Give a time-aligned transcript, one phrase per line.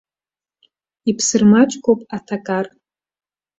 [1.09, 2.65] Иԥсырмаҷгоуп аҭакар.